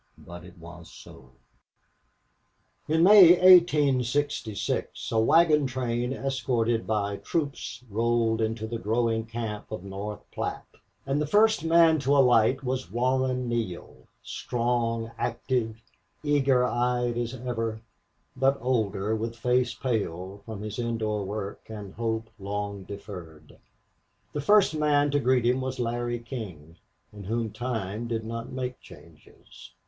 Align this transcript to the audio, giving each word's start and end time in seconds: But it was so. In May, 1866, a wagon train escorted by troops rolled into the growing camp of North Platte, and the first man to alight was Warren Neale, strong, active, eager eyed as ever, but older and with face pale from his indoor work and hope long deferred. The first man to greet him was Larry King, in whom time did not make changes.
But 0.17 0.43
it 0.43 0.57
was 0.57 0.89
so. 0.91 1.29
In 2.87 3.03
May, 3.03 3.33
1866, 3.33 5.11
a 5.11 5.19
wagon 5.19 5.67
train 5.67 6.11
escorted 6.11 6.87
by 6.87 7.17
troops 7.17 7.83
rolled 7.87 8.41
into 8.41 8.65
the 8.65 8.79
growing 8.79 9.27
camp 9.27 9.71
of 9.71 9.83
North 9.83 10.21
Platte, 10.31 10.65
and 11.05 11.21
the 11.21 11.27
first 11.27 11.63
man 11.63 11.99
to 11.99 12.17
alight 12.17 12.63
was 12.63 12.89
Warren 12.89 13.47
Neale, 13.47 14.07
strong, 14.23 15.11
active, 15.19 15.79
eager 16.23 16.65
eyed 16.65 17.15
as 17.15 17.35
ever, 17.35 17.79
but 18.35 18.57
older 18.59 19.11
and 19.11 19.19
with 19.19 19.35
face 19.35 19.75
pale 19.75 20.41
from 20.47 20.63
his 20.63 20.79
indoor 20.79 21.23
work 21.23 21.69
and 21.69 21.93
hope 21.93 22.31
long 22.39 22.85
deferred. 22.85 23.59
The 24.33 24.41
first 24.41 24.73
man 24.75 25.11
to 25.11 25.19
greet 25.19 25.45
him 25.45 25.61
was 25.61 25.77
Larry 25.77 26.17
King, 26.17 26.77
in 27.13 27.25
whom 27.25 27.51
time 27.51 28.07
did 28.07 28.25
not 28.25 28.51
make 28.51 28.79
changes. 28.79 29.73